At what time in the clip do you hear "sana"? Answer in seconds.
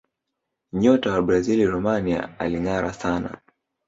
2.93-3.41